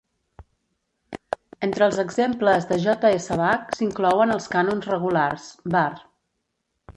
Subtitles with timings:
[1.67, 3.11] Entre els exemples de J.
[3.19, 3.37] S.
[3.43, 5.93] Bach s'inclouen els cànons regulars, var.